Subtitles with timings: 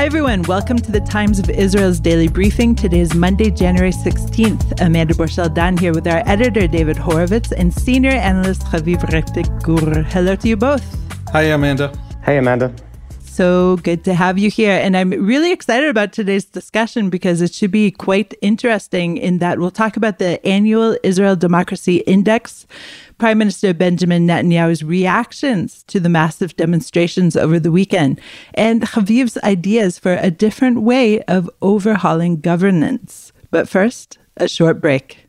[0.00, 0.40] Hi, everyone.
[0.44, 2.74] Welcome to the Times of Israel's daily briefing.
[2.74, 4.80] Today is Monday, January 16th.
[4.80, 10.02] Amanda Borschel Dan here with our editor, David Horovitz, and senior analyst, Haviv Rettig Gur.
[10.04, 10.82] Hello to you both.
[11.32, 11.92] Hi, Amanda.
[12.24, 12.74] Hey, Amanda.
[13.30, 14.72] So good to have you here.
[14.72, 19.60] And I'm really excited about today's discussion because it should be quite interesting in that
[19.60, 22.66] we'll talk about the annual Israel Democracy Index,
[23.18, 28.20] Prime Minister Benjamin Netanyahu's reactions to the massive demonstrations over the weekend,
[28.54, 33.32] and Haviv's ideas for a different way of overhauling governance.
[33.52, 35.28] But first, a short break.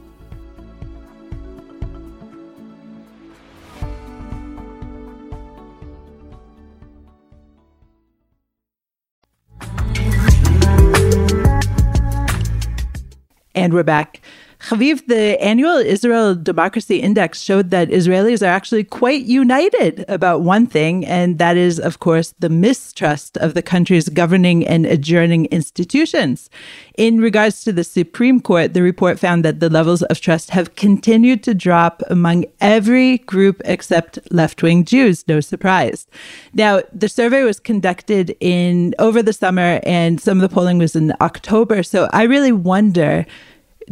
[13.61, 14.21] And we're back.
[14.69, 20.67] Haviv, the annual Israel Democracy Index showed that Israelis are actually quite united about one
[20.67, 26.49] thing, and that is, of course, the mistrust of the country's governing and adjourning institutions.
[26.95, 30.75] In regards to the Supreme Court, the report found that the levels of trust have
[30.75, 35.27] continued to drop among every group except left wing Jews.
[35.27, 36.05] No surprise.
[36.53, 40.95] Now, the survey was conducted in over the summer, and some of the polling was
[40.95, 41.81] in October.
[41.81, 43.25] So I really wonder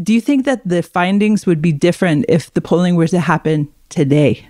[0.02, 3.68] do you think that the findings would be different if the polling were to happen
[3.90, 4.48] today?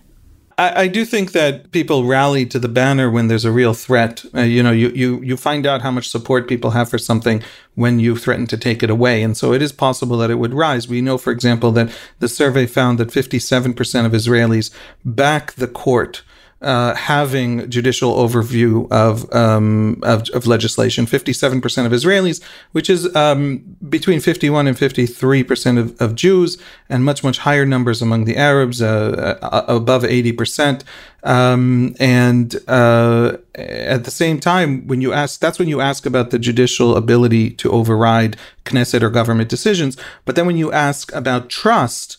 [0.59, 4.23] I, I do think that people rally to the banner when there's a real threat.
[4.35, 7.41] Uh, you know, you, you you find out how much support people have for something
[7.75, 10.53] when you threaten to take it away, and so it is possible that it would
[10.53, 10.87] rise.
[10.87, 14.71] We know, for example, that the survey found that 57% of Israelis
[15.05, 16.23] back the court
[16.61, 21.05] uh, having judicial overview of, um, of, of legislation.
[21.05, 26.57] Fifty-seven percent of Israelis, which is um, between fifty-one and fifty-three percent of, of Jews,
[26.89, 30.83] and much much higher numbers among the Arabs, uh, uh, above eighty percent.
[31.23, 36.29] Um, and uh, at the same time, when you ask, that's when you ask about
[36.31, 39.97] the judicial ability to override Knesset or government decisions.
[40.23, 42.18] But then when you ask about trust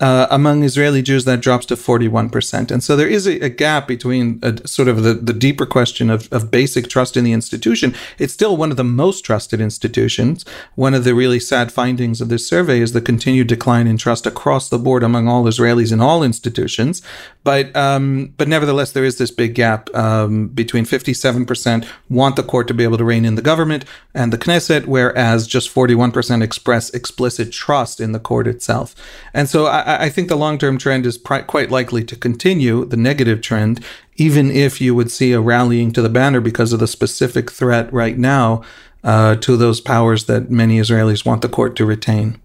[0.00, 2.70] uh, among Israeli Jews, that drops to 41%.
[2.70, 6.08] And so there is a, a gap between a, sort of the, the deeper question
[6.08, 7.94] of, of basic trust in the institution.
[8.18, 10.44] It's still one of the most trusted institutions.
[10.76, 14.26] One of the really sad findings of this survey is the continued decline in trust
[14.26, 17.02] across the board among all Israelis in all institutions.
[17.42, 22.68] But, um, but nevertheless, there is this big gap um, between 57% want the court
[22.68, 23.84] to be able to rein in the government
[24.14, 28.94] and the Knesset, whereas just 41% express explicit trust in the court itself.
[29.32, 32.96] And so I, I think the long term trend is quite likely to continue, the
[32.96, 33.82] negative trend,
[34.16, 37.90] even if you would see a rallying to the banner because of the specific threat
[37.92, 38.62] right now
[39.02, 42.38] uh, to those powers that many Israelis want the court to retain.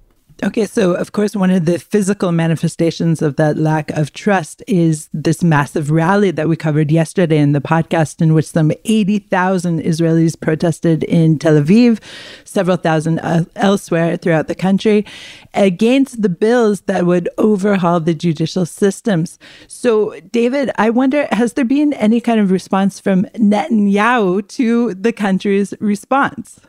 [0.43, 5.07] Okay, so of course, one of the physical manifestations of that lack of trust is
[5.13, 10.37] this massive rally that we covered yesterday in the podcast, in which some 80,000 Israelis
[10.37, 12.01] protested in Tel Aviv,
[12.43, 15.05] several thousand uh, elsewhere throughout the country,
[15.53, 19.39] against the bills that would overhaul the judicial systems.
[19.67, 25.13] So, David, I wonder has there been any kind of response from Netanyahu to the
[25.13, 26.59] country's response?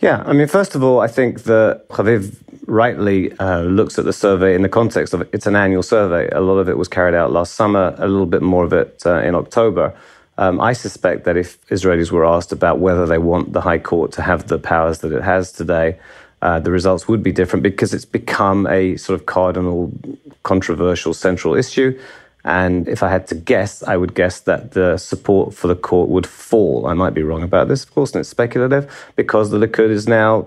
[0.00, 2.34] Yeah, I mean, first of all, I think that Haviv
[2.72, 5.28] rightly uh, looks at the survey in the context of it.
[5.30, 6.26] it's an annual survey.
[6.32, 9.02] A lot of it was carried out last summer, a little bit more of it
[9.04, 9.94] uh, in October.
[10.38, 14.10] Um, I suspect that if Israelis were asked about whether they want the High Court
[14.12, 15.98] to have the powers that it has today,
[16.40, 19.92] uh, the results would be different because it's become a sort of cardinal,
[20.42, 22.00] controversial central issue.
[22.44, 26.08] And if I had to guess, I would guess that the support for the court
[26.08, 26.86] would fall.
[26.86, 30.08] I might be wrong about this, of course, and it's speculative because the Likud is
[30.08, 30.46] now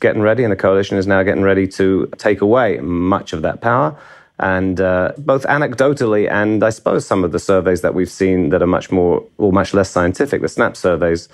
[0.00, 3.60] getting ready and the coalition is now getting ready to take away much of that
[3.60, 3.94] power.
[4.38, 8.62] And uh, both anecdotally and I suppose some of the surveys that we've seen that
[8.62, 11.28] are much more or much less scientific, the SNAP surveys,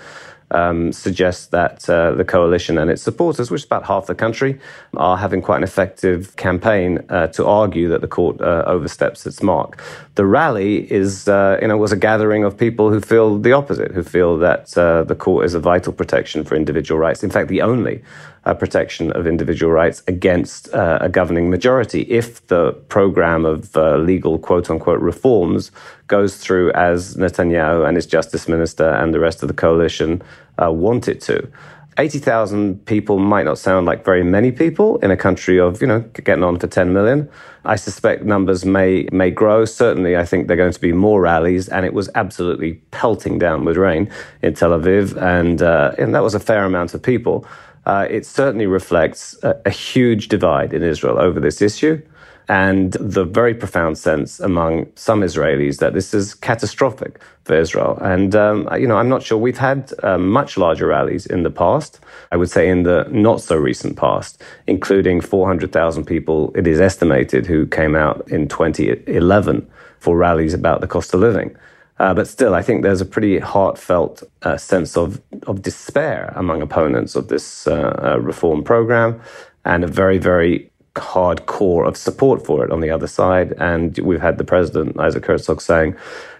[0.51, 4.59] um, suggests that uh, the coalition and its supporters, which is about half the country,
[4.97, 9.41] are having quite an effective campaign uh, to argue that the court uh, oversteps its
[9.41, 9.81] mark.
[10.15, 13.91] The rally is, uh, you know, was a gathering of people who feel the opposite,
[13.91, 17.23] who feel that uh, the court is a vital protection for individual rights.
[17.23, 18.03] In fact, the only
[18.43, 24.69] uh, protection of individual rights against a governing majority if the program of legal quote
[24.69, 25.71] unquote reforms
[26.07, 30.21] goes through as Netanyahu and his justice minister and the rest of the coalition
[30.61, 31.51] uh, want it to.
[31.97, 35.99] 80,000 people might not sound like very many people in a country of, you know,
[36.23, 37.29] getting on for 10 million.
[37.65, 39.65] I suspect numbers may may grow.
[39.65, 43.37] Certainly, I think there are going to be more rallies, and it was absolutely pelting
[43.37, 44.09] down with rain
[44.41, 47.45] in Tel Aviv, and uh, and that was a fair amount of people
[47.85, 52.01] uh, it certainly reflects a, a, huge divide in Israel over this issue
[52.51, 57.97] and the very profound sense among some Israelis that this is catastrophic for Israel.
[58.01, 61.49] And, um, you know, I'm not sure we've had uh, much larger rallies in the
[61.49, 62.01] past.
[62.29, 67.45] I would say in the not so recent past, including 400,000 people, it is estimated,
[67.45, 71.55] who came out in 2011 for rallies about the cost of living.
[71.99, 76.61] Uh, but still, I think there's a pretty heartfelt uh, sense of, of despair among
[76.61, 79.21] opponents of this uh, uh, reform program
[79.63, 83.53] and a very, very hard core of support for it on the other side.
[83.57, 85.95] And we've had the president, Isaac Herzog, saying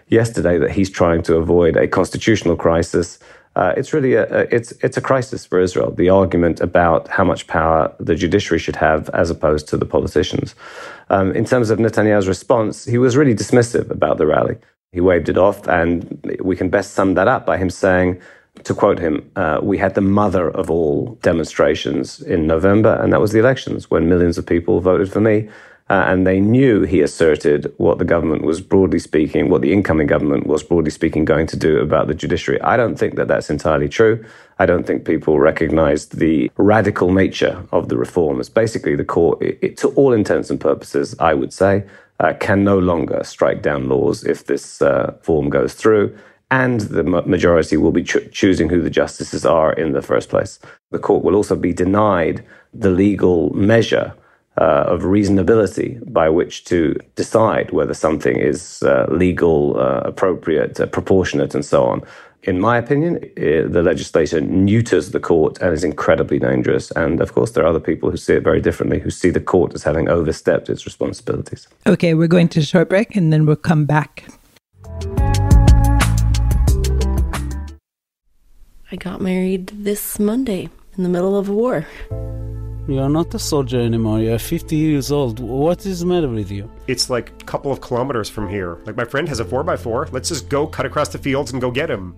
[0.08, 3.18] yesterday that he's trying to avoid a constitutional crisis.
[3.54, 5.90] Uh, it's really a, a, it's it's a crisis for Israel.
[5.90, 10.54] The argument about how much power the judiciary should have as opposed to the politicians.
[11.10, 14.56] Um, in terms of Netanyahu's response, he was really dismissive about the rally.
[14.92, 18.20] He waved it off, and we can best sum that up by him saying,
[18.64, 23.20] to quote him, uh, we had the mother of all demonstrations in November, and that
[23.20, 25.48] was the elections when millions of people voted for me.
[25.90, 30.06] Uh, and they knew, he asserted, what the government was broadly speaking, what the incoming
[30.06, 32.58] government was broadly speaking going to do about the judiciary.
[32.62, 34.24] I don't think that that's entirely true.
[34.58, 38.48] I don't think people recognized the radical nature of the reforms.
[38.48, 41.84] Basically, the court, it, it, to all intents and purposes, I would say,
[42.20, 46.16] uh, can no longer strike down laws if this uh, form goes through,
[46.52, 50.58] and the majority will be cho- choosing who the justices are in the first place.
[50.90, 52.44] The court will also be denied
[52.74, 54.12] the legal measure
[54.58, 60.84] uh, of reasonability by which to decide whether something is uh, legal, uh, appropriate, uh,
[60.86, 62.02] proportionate, and so on
[62.44, 66.90] in my opinion, the legislature neuters the court and is incredibly dangerous.
[66.92, 69.40] And of course, there are other people who see it very differently, who see the
[69.40, 71.68] court as having overstepped its responsibilities.
[71.86, 74.24] Okay, we're going to a short break and then we'll come back.
[78.92, 80.68] I got married this Monday
[80.98, 81.86] in the middle of a war.
[82.86, 84.20] You're not a soldier anymore.
[84.20, 85.40] You're 50 years old.
[85.40, 86.70] What is the matter with you?
[86.88, 88.80] It's like a couple of kilometers from here.
[88.84, 90.12] Like, my friend has a 4x4.
[90.12, 92.14] Let's just go cut across the fields and go get him.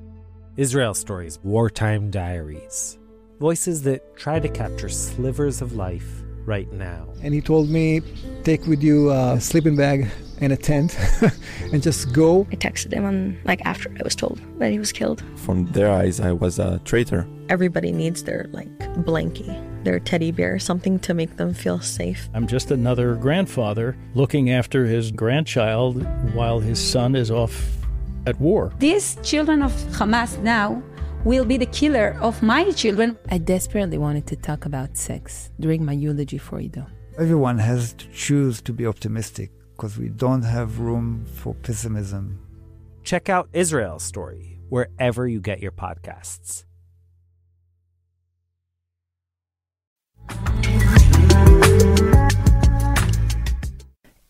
[0.56, 2.98] Israel Stories Wartime Diaries.
[3.38, 7.08] Voices that try to capture slivers of life right now.
[7.22, 8.00] And he told me,
[8.42, 10.10] take with you a sleeping bag
[10.40, 10.98] and a tent
[11.72, 12.46] and just go.
[12.50, 15.22] I texted him on like after I was told that he was killed.
[15.36, 17.26] From their eyes, I was a traitor.
[17.48, 18.68] Everybody needs their like
[19.04, 19.54] blankie,
[19.84, 22.28] their teddy bear, something to make them feel safe.
[22.34, 26.02] I'm just another grandfather looking after his grandchild
[26.34, 27.76] while his son is off
[28.26, 28.72] at war.
[28.78, 30.82] These children of Hamas now
[31.24, 33.16] will be the killer of my children.
[33.30, 36.86] I desperately wanted to talk about sex during my eulogy for Ido.
[37.18, 42.40] Everyone has to choose to be optimistic because we don't have room for pessimism.
[43.02, 46.64] Check out Israel's story wherever you get your podcasts.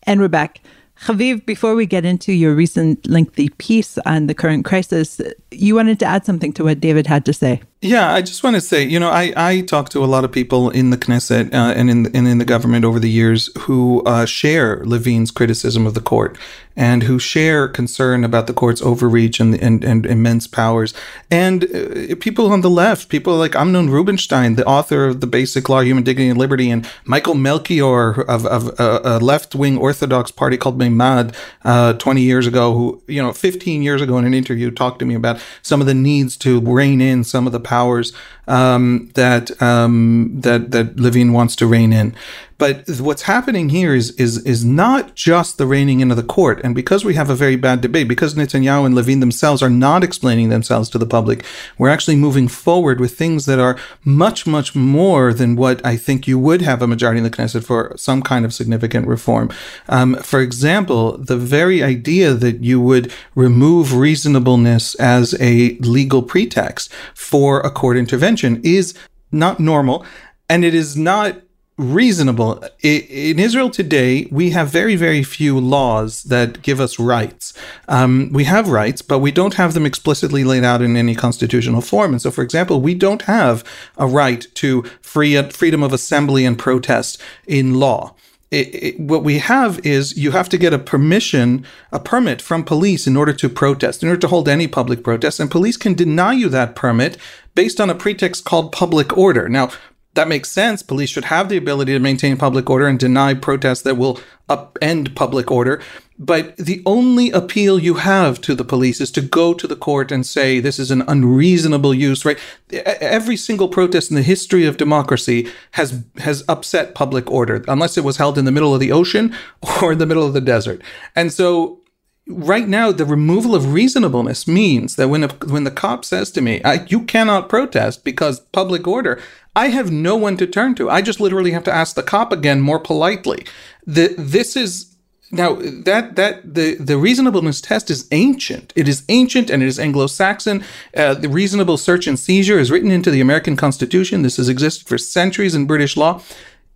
[0.07, 0.61] And we're back.
[1.01, 5.21] Haviv, before we get into your recent lengthy piece on the current crisis,
[5.51, 7.61] you wanted to add something to what David had to say.
[7.81, 10.31] Yeah, I just want to say, you know, I, I talk to a lot of
[10.31, 14.01] people in the Knesset uh, and in and in the government over the years who
[14.05, 16.37] uh, share Levin's criticism of the court
[16.77, 20.93] and who share concern about the court's overreach and and, and immense powers.
[21.29, 25.69] And uh, people on the left, people like Amnon Rubinstein, the author of the Basic
[25.69, 30.31] Law, Human Dignity and Liberty, and Michael Melchior of, of uh, a left wing Orthodox
[30.31, 34.33] party called Meimad uh, 20 years ago, who, you know, 15 years ago in an
[34.33, 37.59] interview talked to me about some of the needs to rein in some of the
[37.65, 38.13] powers
[38.47, 42.15] um, that um, that that Levin wants to rein in.
[42.57, 46.61] But what's happening here is is is not just the reining in of the court,
[46.63, 50.03] and because we have a very bad debate, because Netanyahu and Levin themselves are not
[50.05, 51.43] explaining themselves to the public,
[51.77, 56.27] we're actually moving forward with things that are much much more than what I think
[56.27, 59.51] you would have a majority in the Knesset for some kind of significant reform.
[59.89, 66.89] Um, for example, the very idea that you would remove reasonableness as a legal pretext
[67.13, 68.93] for a court intervention is
[69.29, 70.05] not normal,
[70.49, 71.41] and it is not
[71.77, 72.63] reasonable.
[72.81, 77.53] In Israel today, we have very, very few laws that give us rights.
[77.89, 81.81] Um, we have rights, but we don't have them explicitly laid out in any constitutional
[81.81, 82.13] form.
[82.13, 83.63] And so, for example, we don't have
[83.97, 88.15] a right to free freedom of assembly and protest in law.
[88.51, 92.63] It, it, what we have is you have to get a permission, a permit from
[92.63, 95.93] police in order to protest, in order to hold any public protest, and police can
[95.93, 97.17] deny you that permit
[97.53, 99.49] based on a pretext called public order.
[99.49, 99.71] Now,
[100.15, 100.81] that makes sense.
[100.81, 104.19] Police should have the ability to maintain public order and deny protests that will
[104.49, 105.81] upend public order.
[106.17, 110.11] But the only appeal you have to the police is to go to the court
[110.13, 112.39] and say this is an unreasonable use, right?
[112.71, 118.05] Every single protest in the history of democracy has has upset public order, unless it
[118.05, 119.35] was held in the middle of the ocean
[119.81, 120.81] or in the middle of the desert.
[121.15, 121.81] And so
[122.27, 126.41] right now the removal of reasonableness means that when a, when the cop says to
[126.41, 129.21] me you cannot protest because public order
[129.55, 130.89] i have no one to turn to.
[130.89, 133.45] I just literally have to ask the cop again more politely.
[133.87, 134.91] The, this is
[135.31, 138.71] now that that the the reasonableness test is ancient.
[138.75, 140.63] It is ancient and it is anglo-saxon.
[140.95, 144.21] Uh, the reasonable search and seizure is written into the american constitution.
[144.21, 146.21] This has existed for centuries in british law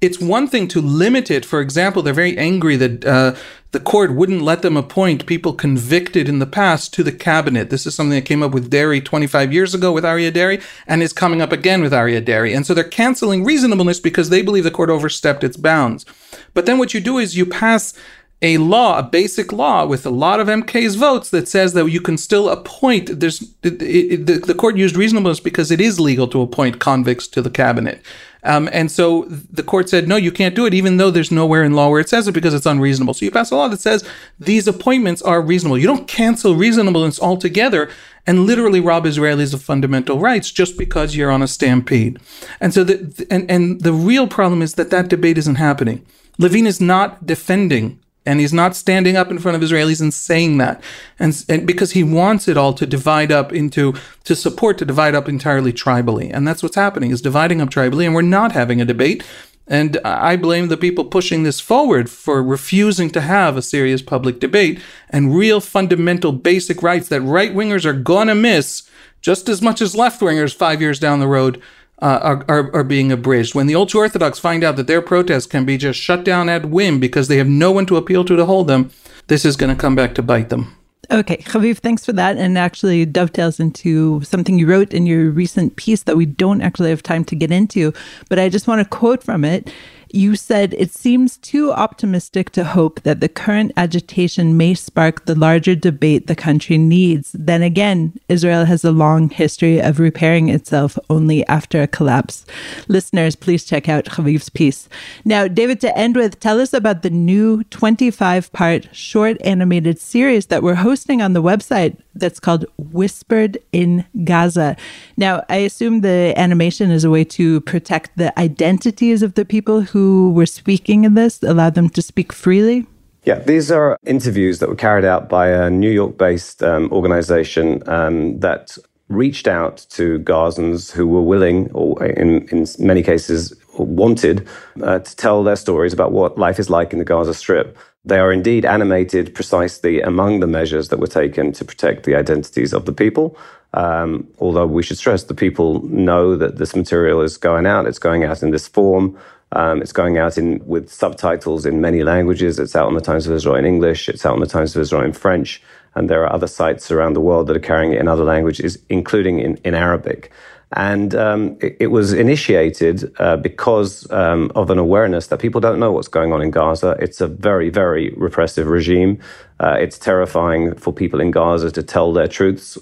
[0.01, 1.45] it's one thing to limit it.
[1.45, 3.35] For example, they're very angry that uh,
[3.71, 7.69] the court wouldn't let them appoint people convicted in the past to the cabinet.
[7.69, 11.03] This is something that came up with Deri 25 years ago with Aryeh Deri and
[11.03, 12.53] is coming up again with Aryeh Deri.
[12.53, 16.05] And so they're canceling reasonableness because they believe the court overstepped its bounds.
[16.53, 17.93] But then what you do is you pass
[18.41, 21.99] a law, a basic law with a lot of MK's votes that says that you
[21.99, 23.19] can still appoint.
[23.19, 27.27] There's it, it, the, the court used reasonableness because it is legal to appoint convicts
[27.29, 28.01] to the cabinet.
[28.43, 31.63] Um, and so the court said, no, you can't do it, even though there's nowhere
[31.63, 33.13] in law where it says it because it's unreasonable.
[33.13, 34.07] So you pass a law that says
[34.39, 35.77] these appointments are reasonable.
[35.77, 37.89] You don't cancel reasonableness altogether
[38.25, 42.19] and literally rob Israelis of fundamental rights just because you're on a stampede.
[42.61, 46.05] And so the, and, and the real problem is that that debate isn't happening.
[46.37, 50.57] Levin is not defending and he's not standing up in front of Israelis and saying
[50.57, 50.83] that.
[51.17, 53.93] And, and, because he wants it all to divide up into,
[54.25, 56.29] to support, to divide up entirely tribally.
[56.33, 58.05] And that's what's happening is dividing up tribally.
[58.05, 59.23] And we're not having a debate.
[59.67, 64.39] And I blame the people pushing this forward for refusing to have a serious public
[64.39, 68.89] debate and real fundamental basic rights that right wingers are gonna miss
[69.21, 71.61] just as much as left wingers five years down the road
[72.01, 73.53] uh, are, are, being abridged.
[73.53, 76.65] When the ultra Orthodox find out that their protests can be just shut down at
[76.65, 78.91] whim because they have no one to appeal to to hold them,
[79.27, 80.75] this is going to come back to bite them.
[81.11, 82.37] Okay, Haviv, thanks for that.
[82.37, 86.91] And actually dovetails into something you wrote in your recent piece that we don't actually
[86.91, 87.93] have time to get into,
[88.29, 89.71] but I just want to quote from it.
[90.11, 95.35] You said it seems too optimistic to hope that the current agitation may spark the
[95.35, 97.31] larger debate the country needs.
[97.33, 102.43] Then again, Israel has a long history of repairing itself only after a collapse.
[102.87, 104.89] Listeners, please check out Haviv's piece.
[105.25, 110.47] Now, David, to end with, tell us about the new 25 part short animated series
[110.47, 114.75] that we're hosting on the website that's called Whispered in Gaza.
[115.17, 119.81] Now, I assume the animation is a way to protect the identities of the people
[119.81, 119.98] who
[120.35, 122.85] were speaking in this, allowed them to speak freely.
[123.23, 127.83] Yeah, these are interviews that were carried out by a New York based um, organization
[127.87, 128.77] um, that
[129.09, 134.47] reached out to Gazans who were willing, or in, in many cases wanted,
[134.83, 137.77] uh, to tell their stories about what life is like in the Gaza Strip.
[138.05, 142.73] They are indeed animated precisely among the measures that were taken to protect the identities
[142.73, 143.37] of the people.
[143.73, 147.99] Um, although we should stress the people know that this material is going out, it's
[147.99, 149.17] going out in this form.
[149.53, 152.59] Um, it's going out in with subtitles in many languages.
[152.59, 154.09] It's out on the Times of Israel in English.
[154.09, 155.61] It's out on the Times of Israel in French.
[155.95, 158.77] And there are other sites around the world that are carrying it in other languages,
[158.89, 160.31] including in, in Arabic.
[160.73, 165.79] And um, it, it, was initiated uh, because um, of an awareness that people don't
[165.79, 166.95] know what's going on in Gaza.
[166.99, 169.19] It's a very, very repressive regime.
[169.59, 172.77] Uh, it's terrifying for people in Gaza to tell their truths.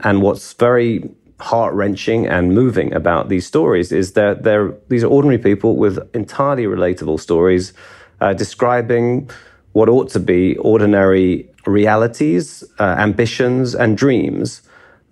[0.00, 1.10] And what's very
[1.40, 5.98] heart wrenching and moving about these stories is that they're, these are ordinary people with
[6.14, 7.72] entirely relatable stories
[8.20, 9.28] uh, describing
[9.72, 14.62] what ought to be ordinary realities, uh, ambitions, and dreams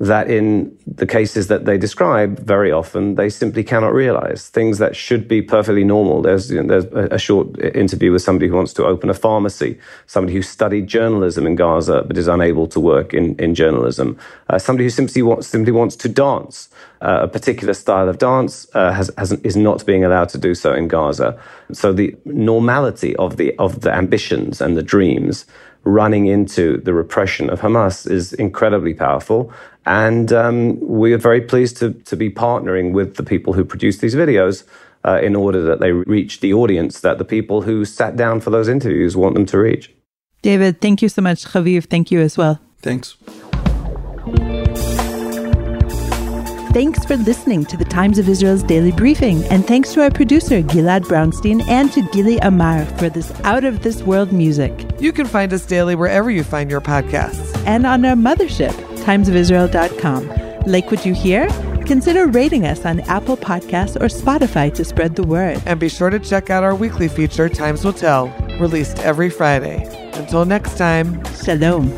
[0.00, 4.94] that in the cases that they describe, very often they simply cannot realize things that
[4.94, 6.22] should be perfectly normal.
[6.22, 9.78] There's, you know, there's a short interview with somebody who wants to open a pharmacy,
[10.06, 14.16] somebody who studied journalism in Gaza but is unable to work in, in journalism,
[14.48, 16.68] uh, somebody who simply wants, simply wants to dance.
[17.00, 20.54] Uh, a particular style of dance uh, has, has, is not being allowed to do
[20.54, 21.40] so in Gaza.
[21.72, 25.44] So the normality of the, of the ambitions and the dreams
[25.88, 29.52] running into the repression of Hamas is incredibly powerful.
[29.86, 33.98] And um, we are very pleased to, to be partnering with the people who produce
[33.98, 34.64] these videos
[35.04, 38.50] uh, in order that they reach the audience that the people who sat down for
[38.50, 39.90] those interviews want them to reach.
[40.42, 41.44] David, thank you so much.
[41.46, 42.60] Haviv, thank you as well.
[42.80, 43.16] Thanks.
[46.78, 50.62] Thanks for listening to the Times of Israel's daily briefing, and thanks to our producer,
[50.62, 54.88] Gilad Brownstein, and to Gili Amar for this out of this world music.
[55.00, 57.60] You can find us daily wherever you find your podcasts.
[57.66, 60.70] And on our mothership, timesofisrael.com.
[60.70, 61.48] Like what you hear?
[61.84, 65.60] Consider rating us on Apple Podcasts or Spotify to spread the word.
[65.66, 68.28] And be sure to check out our weekly feature, Times Will Tell,
[68.60, 69.82] released every Friday.
[70.12, 71.90] Until next time, Shalom.